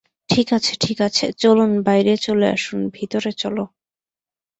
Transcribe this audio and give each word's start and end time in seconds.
ঠিক 0.29 0.47
আছে 0.53 0.73
ঠিক 0.81 0.97
আছে, 1.01 1.25
চলুন 1.37 1.71
বাইরে 1.81 2.13
চলে 2.17 2.47
আসুন 2.49 2.79
ভিতরে 2.93 3.31
চলো! 3.33 3.63